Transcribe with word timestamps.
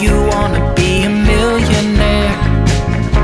you 0.00 0.16
wanna 0.28 0.72
be 0.74 1.02
a 1.02 1.10
millionaire. 1.10 2.34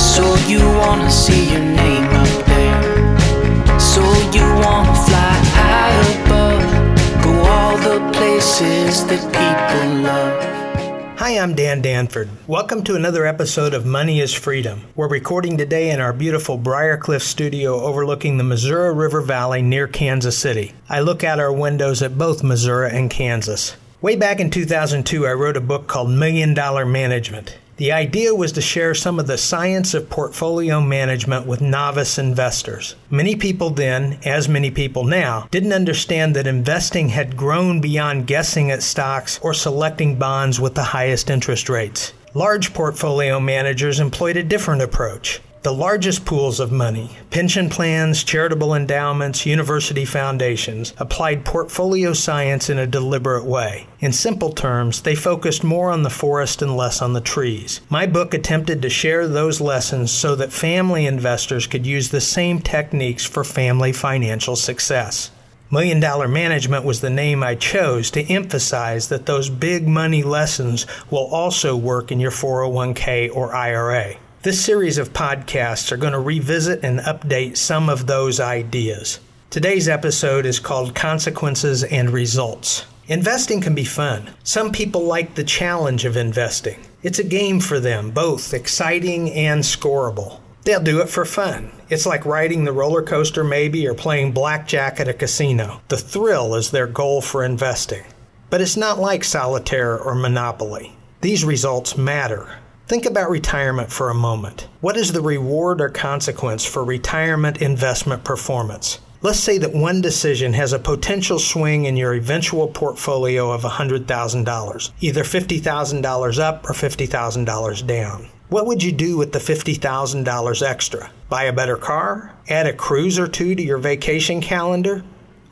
So 0.00 0.34
you 0.48 0.58
wanna 0.58 1.08
see 1.08 1.52
your 1.52 1.60
name 1.60 2.02
up 2.06 2.46
there. 2.46 3.78
So 3.78 4.02
you 4.32 4.42
wanna 4.42 4.92
fly 5.06 5.34
high 5.54 5.94
above. 6.16 7.22
Go 7.22 7.32
all 7.48 7.76
the 7.76 8.12
places 8.12 9.06
that 9.06 9.22
people 9.30 10.02
love. 10.02 11.18
Hi, 11.20 11.38
I'm 11.38 11.54
Dan 11.54 11.80
Danford. 11.80 12.28
Welcome 12.48 12.82
to 12.84 12.96
another 12.96 13.24
episode 13.24 13.72
of 13.72 13.86
Money 13.86 14.20
is 14.20 14.34
Freedom. 14.34 14.82
We're 14.96 15.06
recording 15.06 15.56
today 15.56 15.90
in 15.90 16.00
our 16.00 16.12
beautiful 16.12 16.58
Briarcliff 16.58 17.22
studio 17.22 17.82
overlooking 17.82 18.36
the 18.36 18.42
Missouri 18.42 18.92
River 18.92 19.20
Valley 19.20 19.62
near 19.62 19.86
Kansas 19.86 20.36
City. 20.36 20.72
I 20.88 21.00
look 21.00 21.22
out 21.22 21.38
our 21.38 21.52
windows 21.52 22.02
at 22.02 22.18
both 22.18 22.42
Missouri 22.42 22.90
and 22.90 23.08
Kansas. 23.08 23.76
Way 24.02 24.16
back 24.16 24.40
in 24.40 24.50
2002, 24.50 25.26
I 25.26 25.32
wrote 25.32 25.56
a 25.56 25.60
book 25.60 25.86
called 25.86 26.10
Million 26.10 26.52
Dollar 26.52 26.84
Management. 26.84 27.56
The 27.76 27.92
idea 27.92 28.34
was 28.34 28.52
to 28.52 28.60
share 28.60 28.94
some 28.94 29.18
of 29.18 29.26
the 29.26 29.38
science 29.38 29.94
of 29.94 30.10
portfolio 30.10 30.80
management 30.80 31.46
with 31.46 31.60
novice 31.60 32.18
investors. 32.18 32.96
Many 33.08 33.34
people 33.34 33.70
then, 33.70 34.18
as 34.24 34.48
many 34.48 34.70
people 34.70 35.04
now, 35.04 35.48
didn't 35.50 35.72
understand 35.72 36.36
that 36.36 36.46
investing 36.46 37.08
had 37.08 37.36
grown 37.36 37.80
beyond 37.80 38.26
guessing 38.26 38.70
at 38.70 38.82
stocks 38.82 39.38
or 39.42 39.54
selecting 39.54 40.18
bonds 40.18 40.60
with 40.60 40.74
the 40.74 40.82
highest 40.82 41.30
interest 41.30 41.68
rates. 41.68 42.12
Large 42.34 42.74
portfolio 42.74 43.40
managers 43.40 44.00
employed 44.00 44.36
a 44.36 44.42
different 44.42 44.82
approach. 44.82 45.40
The 45.64 45.72
largest 45.72 46.26
pools 46.26 46.60
of 46.60 46.70
money, 46.70 47.16
pension 47.30 47.70
plans, 47.70 48.22
charitable 48.22 48.74
endowments, 48.74 49.46
university 49.46 50.04
foundations, 50.04 50.92
applied 50.98 51.46
portfolio 51.46 52.12
science 52.12 52.68
in 52.68 52.76
a 52.76 52.86
deliberate 52.86 53.46
way. 53.46 53.86
In 53.98 54.12
simple 54.12 54.52
terms, 54.52 55.00
they 55.00 55.14
focused 55.14 55.64
more 55.64 55.90
on 55.90 56.02
the 56.02 56.10
forest 56.10 56.60
and 56.60 56.76
less 56.76 57.00
on 57.00 57.14
the 57.14 57.22
trees. 57.22 57.80
My 57.88 58.06
book 58.06 58.34
attempted 58.34 58.82
to 58.82 58.90
share 58.90 59.26
those 59.26 59.58
lessons 59.58 60.12
so 60.12 60.36
that 60.36 60.52
family 60.52 61.06
investors 61.06 61.66
could 61.66 61.86
use 61.86 62.10
the 62.10 62.20
same 62.20 62.60
techniques 62.60 63.24
for 63.24 63.42
family 63.42 63.94
financial 63.94 64.56
success. 64.56 65.30
Million 65.70 65.98
Dollar 65.98 66.28
Management 66.28 66.84
was 66.84 67.00
the 67.00 67.08
name 67.08 67.42
I 67.42 67.54
chose 67.54 68.10
to 68.10 68.30
emphasize 68.30 69.08
that 69.08 69.24
those 69.24 69.48
big 69.48 69.88
money 69.88 70.22
lessons 70.22 70.86
will 71.10 71.26
also 71.28 71.74
work 71.74 72.12
in 72.12 72.20
your 72.20 72.32
401k 72.32 73.34
or 73.34 73.54
IRA. 73.54 74.16
This 74.44 74.62
series 74.62 74.98
of 74.98 75.14
podcasts 75.14 75.90
are 75.90 75.96
going 75.96 76.12
to 76.12 76.20
revisit 76.20 76.84
and 76.84 77.00
update 77.00 77.56
some 77.56 77.88
of 77.88 78.06
those 78.06 78.40
ideas. 78.40 79.18
Today's 79.48 79.88
episode 79.88 80.44
is 80.44 80.60
called 80.60 80.94
Consequences 80.94 81.82
and 81.82 82.10
Results. 82.10 82.84
Investing 83.06 83.62
can 83.62 83.74
be 83.74 83.86
fun. 83.86 84.28
Some 84.42 84.70
people 84.70 85.04
like 85.04 85.34
the 85.34 85.44
challenge 85.44 86.04
of 86.04 86.18
investing. 86.18 86.78
It's 87.02 87.18
a 87.18 87.24
game 87.24 87.58
for 87.58 87.80
them, 87.80 88.10
both 88.10 88.52
exciting 88.52 89.30
and 89.30 89.62
scoreable. 89.62 90.40
They'll 90.64 90.82
do 90.82 91.00
it 91.00 91.08
for 91.08 91.24
fun. 91.24 91.72
It's 91.88 92.04
like 92.04 92.26
riding 92.26 92.64
the 92.64 92.72
roller 92.72 93.02
coaster, 93.02 93.44
maybe, 93.44 93.88
or 93.88 93.94
playing 93.94 94.32
blackjack 94.32 95.00
at 95.00 95.08
a 95.08 95.14
casino. 95.14 95.80
The 95.88 95.96
thrill 95.96 96.54
is 96.54 96.70
their 96.70 96.86
goal 96.86 97.22
for 97.22 97.44
investing. 97.44 98.04
But 98.50 98.60
it's 98.60 98.76
not 98.76 98.98
like 98.98 99.24
solitaire 99.24 99.98
or 99.98 100.14
monopoly. 100.14 100.94
These 101.22 101.46
results 101.46 101.96
matter. 101.96 102.58
Think 102.86 103.06
about 103.06 103.30
retirement 103.30 103.90
for 103.90 104.10
a 104.10 104.14
moment. 104.14 104.68
What 104.82 104.98
is 104.98 105.12
the 105.12 105.22
reward 105.22 105.80
or 105.80 105.88
consequence 105.88 106.66
for 106.66 106.84
retirement 106.84 107.62
investment 107.62 108.24
performance? 108.24 109.00
Let's 109.22 109.40
say 109.40 109.56
that 109.56 109.72
one 109.72 110.02
decision 110.02 110.52
has 110.52 110.74
a 110.74 110.78
potential 110.78 111.38
swing 111.38 111.86
in 111.86 111.96
your 111.96 112.12
eventual 112.12 112.68
portfolio 112.68 113.50
of 113.52 113.62
$100,000, 113.62 114.90
either 115.00 115.24
$50,000 115.24 116.38
up 116.38 116.68
or 116.68 116.74
$50,000 116.74 117.86
down. 117.86 118.28
What 118.50 118.66
would 118.66 118.82
you 118.82 118.92
do 118.92 119.16
with 119.16 119.32
the 119.32 119.38
$50,000 119.38 120.62
extra? 120.62 121.10
Buy 121.30 121.44
a 121.44 121.54
better 121.54 121.78
car? 121.78 122.34
Add 122.50 122.66
a 122.66 122.74
cruise 122.74 123.18
or 123.18 123.28
two 123.28 123.54
to 123.54 123.62
your 123.62 123.78
vacation 123.78 124.42
calendar? 124.42 125.02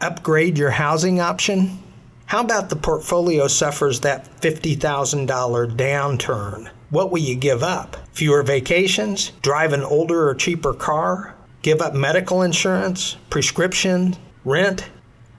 Upgrade 0.02 0.58
your 0.58 0.70
housing 0.70 1.18
option? 1.18 1.81
How 2.32 2.40
about 2.40 2.70
the 2.70 2.76
portfolio 2.76 3.46
suffers 3.46 4.00
that 4.00 4.40
$50,000 4.40 5.76
downturn? 5.76 6.70
What 6.88 7.10
will 7.10 7.18
you 7.18 7.34
give 7.34 7.62
up? 7.62 7.98
Fewer 8.14 8.42
vacations? 8.42 9.32
Drive 9.42 9.74
an 9.74 9.82
older 9.82 10.30
or 10.30 10.34
cheaper 10.34 10.72
car? 10.72 11.34
Give 11.60 11.82
up 11.82 11.92
medical 11.92 12.40
insurance? 12.40 13.18
Prescription? 13.28 14.16
Rent? 14.46 14.88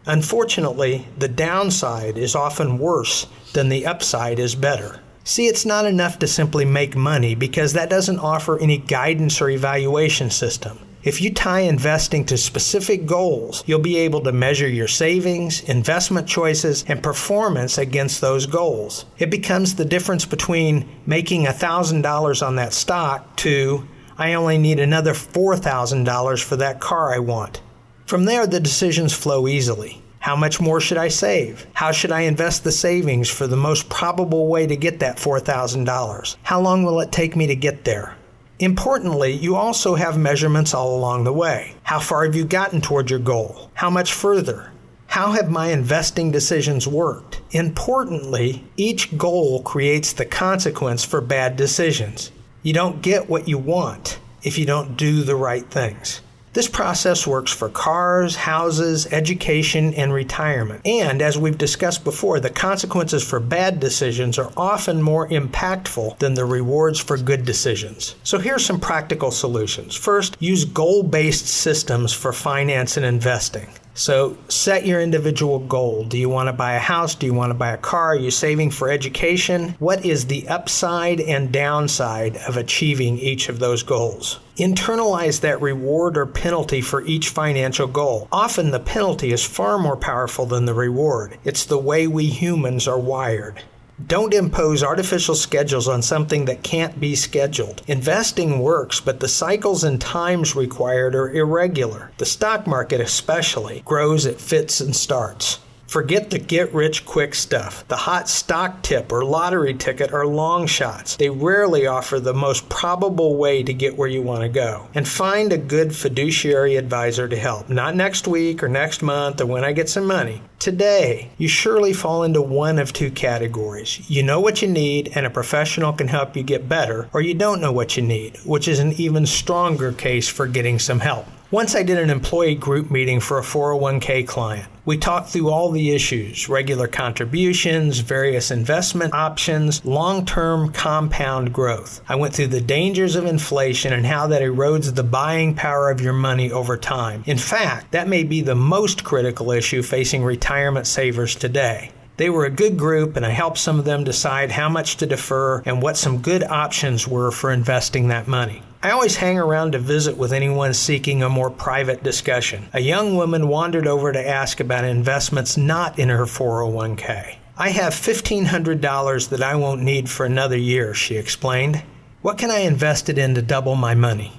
Unfortunately, 0.05 1.07
the 1.17 1.27
downside 1.27 2.15
is 2.15 2.35
often 2.35 2.77
worse 2.77 3.25
than 3.53 3.69
the 3.69 3.87
upside 3.87 4.37
is 4.37 4.53
better. 4.53 4.99
See, 5.23 5.47
it's 5.47 5.65
not 5.65 5.87
enough 5.87 6.19
to 6.19 6.27
simply 6.27 6.63
make 6.63 6.95
money 6.95 7.33
because 7.33 7.73
that 7.73 7.89
doesn't 7.89 8.19
offer 8.19 8.59
any 8.59 8.77
guidance 8.77 9.41
or 9.41 9.49
evaluation 9.49 10.29
system. 10.29 10.77
If 11.03 11.21
you 11.21 11.33
tie 11.33 11.61
investing 11.61 12.23
to 12.25 12.37
specific 12.37 13.05
goals, 13.05 13.61
you'll 13.65 13.79
be 13.79 13.97
able 13.97 14.21
to 14.21 14.31
measure 14.31 14.69
your 14.69 14.87
savings, 14.87 15.61
investment 15.63 16.29
choices, 16.29 16.85
and 16.87 17.03
performance 17.03 17.77
against 17.77 18.21
those 18.21 18.45
goals. 18.45 19.05
It 19.17 19.29
becomes 19.29 19.75
the 19.75 19.83
difference 19.83 20.25
between 20.25 20.89
making 21.05 21.43
$1,000 21.43 22.47
on 22.47 22.55
that 22.55 22.73
stock 22.73 23.35
to 23.37 23.85
I 24.17 24.35
only 24.35 24.57
need 24.57 24.79
another 24.79 25.11
$4,000 25.11 26.41
for 26.41 26.55
that 26.55 26.79
car 26.79 27.13
I 27.13 27.19
want. 27.19 27.61
From 28.05 28.23
there, 28.23 28.47
the 28.47 28.61
decisions 28.61 29.11
flow 29.11 29.47
easily. 29.47 30.01
How 30.19 30.37
much 30.37 30.61
more 30.61 30.79
should 30.79 30.97
I 30.97 31.09
save? 31.09 31.67
How 31.73 31.91
should 31.91 32.13
I 32.13 32.21
invest 32.21 32.63
the 32.63 32.71
savings 32.71 33.29
for 33.29 33.45
the 33.45 33.57
most 33.57 33.89
probable 33.89 34.47
way 34.47 34.67
to 34.67 34.77
get 34.77 34.99
that 34.99 35.17
$4,000? 35.17 36.37
How 36.43 36.61
long 36.61 36.83
will 36.83 37.01
it 37.01 37.11
take 37.11 37.35
me 37.35 37.47
to 37.47 37.57
get 37.57 37.83
there? 37.83 38.15
Importantly, 38.59 39.31
you 39.31 39.55
also 39.55 39.95
have 39.95 40.17
measurements 40.17 40.73
all 40.73 40.95
along 40.95 41.23
the 41.23 41.33
way. 41.33 41.75
How 41.83 41.99
far 41.99 42.25
have 42.25 42.35
you 42.35 42.45
gotten 42.45 42.81
toward 42.81 43.09
your 43.09 43.19
goal? 43.19 43.71
How 43.73 43.89
much 43.89 44.13
further? 44.13 44.71
How 45.07 45.33
have 45.33 45.49
my 45.49 45.67
investing 45.67 46.31
decisions 46.31 46.87
worked? 46.87 47.41
Importantly, 47.51 48.63
each 48.77 49.17
goal 49.17 49.61
creates 49.61 50.13
the 50.13 50.25
consequence 50.25 51.03
for 51.03 51.21
bad 51.21 51.55
decisions. 51.55 52.31
You 52.61 52.73
don't 52.73 53.01
get 53.01 53.29
what 53.29 53.47
you 53.47 53.57
want 53.57 54.19
if 54.43 54.57
you 54.57 54.65
don't 54.65 54.97
do 54.97 55.23
the 55.23 55.35
right 55.35 55.69
things. 55.69 56.21
This 56.53 56.67
process 56.67 57.25
works 57.25 57.51
for 57.51 57.67
cars, 57.67 58.35
houses, 58.35 59.07
education, 59.11 59.93
and 59.95 60.13
retirement. 60.13 60.85
And 60.85 61.19
as 61.19 61.35
we've 61.35 61.57
discussed 61.57 62.03
before, 62.03 62.39
the 62.39 62.51
consequences 62.51 63.23
for 63.27 63.39
bad 63.39 63.79
decisions 63.79 64.37
are 64.37 64.51
often 64.55 65.01
more 65.01 65.27
impactful 65.29 66.19
than 66.19 66.35
the 66.35 66.45
rewards 66.45 66.99
for 66.99 67.17
good 67.17 67.43
decisions. 67.43 68.15
So 68.23 68.37
here's 68.37 68.63
some 68.63 68.79
practical 68.79 69.31
solutions. 69.31 69.95
First, 69.95 70.37
use 70.39 70.63
goal 70.63 71.01
based 71.01 71.47
systems 71.47 72.13
for 72.13 72.31
finance 72.31 72.97
and 72.97 73.05
investing. 73.05 73.69
So 73.95 74.37
set 74.47 74.85
your 74.85 74.99
individual 74.99 75.59
goal. 75.59 76.03
Do 76.03 76.17
you 76.17 76.27
want 76.27 76.47
to 76.47 76.53
buy 76.53 76.73
a 76.73 76.79
house? 76.79 77.13
Do 77.13 77.27
you 77.27 77.33
want 77.33 77.51
to 77.51 77.57
buy 77.57 77.71
a 77.71 77.77
car? 77.77 78.13
Are 78.13 78.15
you 78.15 78.31
saving 78.31 78.71
for 78.71 78.89
education? 78.89 79.75
What 79.79 80.03
is 80.03 80.25
the 80.25 80.47
upside 80.47 81.21
and 81.21 81.51
downside 81.51 82.37
of 82.37 82.57
achieving 82.57 83.19
each 83.19 83.49
of 83.49 83.59
those 83.59 83.83
goals? 83.83 84.39
Internalize 84.57 85.41
that 85.41 85.61
reward 85.61 86.17
or 86.17 86.25
penalty 86.25 86.81
for 86.81 87.03
each 87.05 87.29
financial 87.29 87.87
goal. 87.87 88.27
Often 88.31 88.71
the 88.71 88.79
penalty 88.79 89.31
is 89.31 89.45
far 89.45 89.77
more 89.77 89.97
powerful 89.97 90.45
than 90.45 90.65
the 90.65 90.73
reward. 90.73 91.37
It's 91.43 91.65
the 91.65 91.77
way 91.77 92.07
we 92.07 92.25
humans 92.25 92.87
are 92.87 92.99
wired. 92.99 93.61
Don't 94.07 94.33
impose 94.33 94.81
artificial 94.81 95.35
schedules 95.35 95.87
on 95.87 96.01
something 96.01 96.45
that 96.45 96.63
can't 96.63 96.99
be 96.99 97.15
scheduled. 97.15 97.83
Investing 97.87 98.57
works, 98.57 98.99
but 98.99 99.19
the 99.19 99.27
cycles 99.27 99.83
and 99.83 100.01
times 100.01 100.55
required 100.55 101.13
are 101.13 101.31
irregular. 101.31 102.11
The 102.17 102.25
stock 102.25 102.65
market, 102.65 102.99
especially, 102.99 103.83
grows 103.85 104.25
at 104.25 104.41
fits 104.41 104.81
and 104.81 104.95
starts. 104.95 105.59
Forget 105.93 106.31
the 106.31 106.39
get 106.39 106.73
rich 106.73 107.05
quick 107.05 107.35
stuff. 107.35 107.87
The 107.87 107.95
hot 107.95 108.27
stock 108.27 108.81
tip 108.81 109.11
or 109.11 109.23
lottery 109.23 109.75
ticket 109.75 110.11
are 110.11 110.25
long 110.25 110.65
shots. 110.65 111.17
They 111.17 111.29
rarely 111.29 111.85
offer 111.85 112.19
the 112.19 112.33
most 112.33 112.67
probable 112.67 113.37
way 113.37 113.61
to 113.61 113.73
get 113.75 113.95
where 113.95 114.07
you 114.07 114.23
want 114.23 114.41
to 114.41 114.49
go. 114.49 114.87
And 114.95 115.07
find 115.07 115.53
a 115.53 115.57
good 115.59 115.95
fiduciary 115.95 116.77
advisor 116.77 117.27
to 117.27 117.35
help. 117.35 117.69
Not 117.69 117.95
next 117.95 118.27
week 118.27 118.63
or 118.63 118.67
next 118.67 119.03
month 119.03 119.39
or 119.39 119.45
when 119.45 119.63
I 119.63 119.71
get 119.71 119.87
some 119.87 120.07
money. 120.07 120.41
Today, 120.57 121.29
you 121.37 121.47
surely 121.47 121.93
fall 121.93 122.23
into 122.23 122.41
one 122.41 122.79
of 122.79 122.91
two 122.91 123.11
categories. 123.11 124.09
You 124.09 124.23
know 124.23 124.39
what 124.39 124.63
you 124.63 124.69
need, 124.69 125.11
and 125.13 125.27
a 125.27 125.29
professional 125.29 125.93
can 125.93 126.07
help 126.07 126.35
you 126.35 126.41
get 126.41 126.67
better, 126.67 127.07
or 127.13 127.21
you 127.21 127.35
don't 127.35 127.61
know 127.61 127.71
what 127.71 127.97
you 127.97 128.01
need, 128.01 128.39
which 128.45 128.67
is 128.67 128.79
an 128.79 128.93
even 128.93 129.27
stronger 129.27 129.91
case 129.91 130.27
for 130.27 130.47
getting 130.47 130.79
some 130.79 131.01
help. 131.01 131.27
Once 131.53 131.75
I 131.75 131.83
did 131.83 131.99
an 131.99 132.09
employee 132.09 132.55
group 132.55 132.89
meeting 132.89 133.19
for 133.19 133.37
a 133.37 133.43
401k 133.43 134.27
client. 134.27 134.67
We 134.85 134.97
talked 134.97 135.29
through 135.29 135.51
all 135.51 135.69
the 135.69 135.91
issues 135.91 136.49
regular 136.49 136.87
contributions, 136.87 137.99
various 137.99 138.49
investment 138.49 139.13
options, 139.13 139.85
long 139.85 140.25
term 140.25 140.73
compound 140.73 141.53
growth. 141.53 142.01
I 142.09 142.15
went 142.15 142.33
through 142.33 142.47
the 142.47 142.59
dangers 142.59 143.15
of 143.15 143.27
inflation 143.27 143.93
and 143.93 144.03
how 144.03 144.25
that 144.25 144.41
erodes 144.41 144.95
the 144.95 145.03
buying 145.03 145.53
power 145.53 145.91
of 145.91 146.01
your 146.01 146.13
money 146.13 146.51
over 146.51 146.75
time. 146.75 147.23
In 147.27 147.37
fact, 147.37 147.91
that 147.91 148.07
may 148.07 148.23
be 148.23 148.41
the 148.41 148.55
most 148.55 149.03
critical 149.03 149.51
issue 149.51 149.83
facing 149.83 150.23
retirement 150.23 150.87
savers 150.87 151.35
today. 151.35 151.91
They 152.17 152.31
were 152.31 152.45
a 152.45 152.49
good 152.49 152.77
group, 152.77 153.15
and 153.15 153.23
I 153.23 153.29
helped 153.29 153.59
some 153.59 153.77
of 153.77 153.85
them 153.85 154.03
decide 154.03 154.49
how 154.49 154.69
much 154.69 154.97
to 154.97 155.05
defer 155.05 155.61
and 155.67 155.83
what 155.83 155.97
some 155.97 156.23
good 156.23 156.43
options 156.43 157.07
were 157.07 157.29
for 157.29 157.51
investing 157.51 158.07
that 158.07 158.27
money. 158.27 158.63
I 158.83 158.91
always 158.91 159.15
hang 159.15 159.39
around 159.39 159.71
to 159.71 159.79
visit 159.79 160.17
with 160.17 160.33
anyone 160.33 160.73
seeking 160.73 161.23
a 161.23 161.29
more 161.29 161.49
private 161.49 162.03
discussion. 162.03 162.67
A 162.73 162.81
young 162.81 163.15
woman 163.15 163.47
wandered 163.47 163.87
over 163.87 164.11
to 164.11 164.27
ask 164.27 164.59
about 164.59 164.83
investments 164.83 165.55
not 165.55 165.97
in 165.97 166.09
her 166.09 166.25
401k. 166.25 167.37
I 167.57 167.69
have 167.69 167.93
$1,500 167.93 169.29
that 169.29 169.41
I 169.41 169.55
won't 169.55 169.83
need 169.83 170.09
for 170.09 170.25
another 170.25 170.57
year, 170.57 170.93
she 170.93 171.15
explained. 171.15 171.81
What 172.21 172.37
can 172.37 172.51
I 172.51 172.59
invest 172.59 173.07
it 173.07 173.17
in 173.17 173.35
to 173.35 173.41
double 173.41 173.75
my 173.75 173.95
money? 173.95 174.33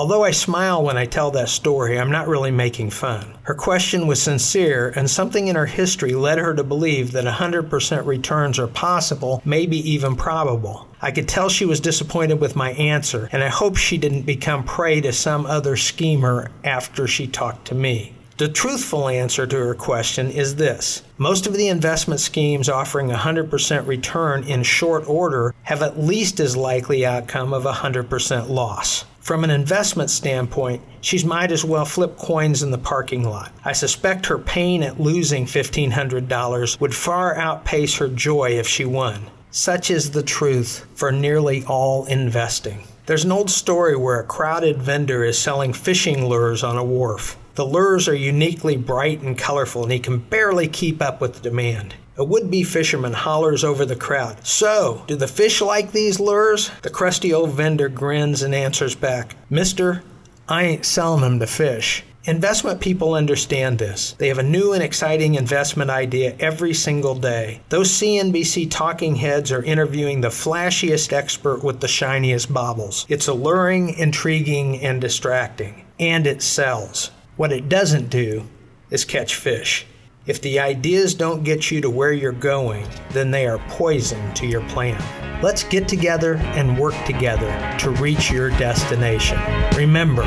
Although 0.00 0.24
I 0.24 0.30
smile 0.30 0.82
when 0.82 0.96
I 0.96 1.04
tell 1.04 1.30
that 1.32 1.50
story, 1.50 2.00
I'm 2.00 2.10
not 2.10 2.26
really 2.26 2.50
making 2.50 2.88
fun. 2.88 3.36
Her 3.42 3.54
question 3.54 4.06
was 4.06 4.22
sincere, 4.22 4.94
and 4.96 5.10
something 5.10 5.46
in 5.46 5.56
her 5.56 5.66
history 5.66 6.14
led 6.14 6.38
her 6.38 6.54
to 6.54 6.64
believe 6.64 7.12
that 7.12 7.26
100% 7.26 8.06
returns 8.06 8.58
are 8.58 8.66
possible, 8.66 9.42
maybe 9.44 9.76
even 9.90 10.16
probable. 10.16 10.88
I 11.02 11.10
could 11.10 11.28
tell 11.28 11.50
she 11.50 11.66
was 11.66 11.80
disappointed 11.80 12.40
with 12.40 12.56
my 12.56 12.70
answer, 12.70 13.28
and 13.30 13.44
I 13.44 13.48
hope 13.48 13.76
she 13.76 13.98
didn't 13.98 14.22
become 14.22 14.64
prey 14.64 15.02
to 15.02 15.12
some 15.12 15.44
other 15.44 15.76
schemer 15.76 16.50
after 16.64 17.06
she 17.06 17.26
talked 17.26 17.66
to 17.66 17.74
me. 17.74 18.14
The 18.38 18.48
truthful 18.48 19.06
answer 19.06 19.46
to 19.46 19.56
her 19.58 19.74
question 19.74 20.30
is 20.30 20.56
this 20.56 21.02
most 21.18 21.46
of 21.46 21.52
the 21.52 21.68
investment 21.68 22.20
schemes 22.20 22.70
offering 22.70 23.10
100% 23.10 23.86
return 23.86 24.44
in 24.44 24.62
short 24.62 25.06
order 25.06 25.54
have 25.64 25.82
at 25.82 26.00
least 26.00 26.40
as 26.40 26.56
likely 26.56 27.04
outcome 27.04 27.52
of 27.52 27.64
100% 27.64 28.48
loss. 28.48 29.04
From 29.20 29.44
an 29.44 29.50
investment 29.50 30.08
standpoint, 30.10 30.82
she 31.02 31.24
might 31.24 31.52
as 31.52 31.64
well 31.64 31.84
flip 31.84 32.16
coins 32.16 32.62
in 32.62 32.70
the 32.70 32.78
parking 32.78 33.22
lot. 33.22 33.52
I 33.64 33.72
suspect 33.72 34.26
her 34.26 34.38
pain 34.38 34.82
at 34.82 34.98
losing 34.98 35.44
$1,500 35.44 36.80
would 36.80 36.94
far 36.94 37.36
outpace 37.36 37.96
her 37.96 38.08
joy 38.08 38.52
if 38.52 38.66
she 38.66 38.86
won. 38.86 39.26
Such 39.50 39.90
is 39.90 40.12
the 40.12 40.22
truth 40.22 40.86
for 40.94 41.12
nearly 41.12 41.64
all 41.64 42.06
investing. 42.06 42.84
There's 43.06 43.24
an 43.24 43.32
old 43.32 43.50
story 43.50 43.96
where 43.96 44.20
a 44.20 44.24
crowded 44.24 44.80
vendor 44.80 45.22
is 45.22 45.38
selling 45.38 45.74
fishing 45.74 46.26
lures 46.26 46.64
on 46.64 46.78
a 46.78 46.84
wharf. 46.84 47.36
The 47.56 47.66
lures 47.66 48.08
are 48.08 48.14
uniquely 48.14 48.76
bright 48.76 49.20
and 49.20 49.36
colorful, 49.36 49.82
and 49.82 49.92
he 49.92 49.98
can 49.98 50.18
barely 50.18 50.66
keep 50.66 51.02
up 51.02 51.20
with 51.20 51.34
the 51.34 51.40
demand. 51.40 51.94
A 52.20 52.24
would 52.24 52.50
be 52.50 52.64
fisherman 52.64 53.14
hollers 53.14 53.64
over 53.64 53.86
the 53.86 53.96
crowd, 53.96 54.46
So, 54.46 55.04
do 55.06 55.16
the 55.16 55.26
fish 55.26 55.62
like 55.62 55.92
these 55.92 56.20
lures? 56.20 56.70
The 56.82 56.90
crusty 56.90 57.32
old 57.32 57.52
vendor 57.52 57.88
grins 57.88 58.42
and 58.42 58.54
answers 58.54 58.94
back, 58.94 59.36
Mister, 59.48 60.02
I 60.46 60.64
ain't 60.64 60.84
selling 60.84 61.22
them 61.22 61.38
to 61.38 61.46
fish. 61.46 62.04
Investment 62.24 62.82
people 62.82 63.14
understand 63.14 63.78
this. 63.78 64.12
They 64.18 64.28
have 64.28 64.36
a 64.36 64.42
new 64.42 64.74
and 64.74 64.82
exciting 64.82 65.34
investment 65.34 65.88
idea 65.88 66.36
every 66.38 66.74
single 66.74 67.14
day. 67.14 67.62
Those 67.70 67.90
CNBC 67.90 68.70
talking 68.70 69.14
heads 69.14 69.50
are 69.50 69.62
interviewing 69.62 70.20
the 70.20 70.28
flashiest 70.28 71.14
expert 71.14 71.64
with 71.64 71.80
the 71.80 71.88
shiniest 71.88 72.52
baubles. 72.52 73.06
It's 73.08 73.28
alluring, 73.28 73.94
intriguing, 73.94 74.78
and 74.82 75.00
distracting. 75.00 75.86
And 75.98 76.26
it 76.26 76.42
sells. 76.42 77.12
What 77.38 77.50
it 77.50 77.70
doesn't 77.70 78.10
do 78.10 78.44
is 78.90 79.06
catch 79.06 79.36
fish. 79.36 79.86
If 80.26 80.42
the 80.42 80.60
ideas 80.60 81.14
don't 81.14 81.44
get 81.44 81.70
you 81.70 81.80
to 81.80 81.88
where 81.88 82.12
you're 82.12 82.32
going, 82.32 82.86
then 83.12 83.30
they 83.30 83.46
are 83.46 83.58
poison 83.70 84.34
to 84.34 84.46
your 84.46 84.60
plan. 84.68 85.02
Let's 85.42 85.64
get 85.64 85.88
together 85.88 86.34
and 86.36 86.78
work 86.78 86.94
together 87.06 87.50
to 87.78 87.90
reach 87.92 88.30
your 88.30 88.50
destination. 88.50 89.38
Remember, 89.74 90.24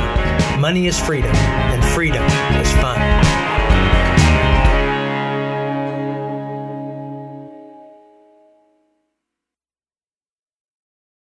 money 0.57 0.87
is 0.87 0.99
freedom, 0.99 1.35
and 1.35 1.85
freedom 1.93 2.23
is 2.59 2.71
fun. 2.73 3.42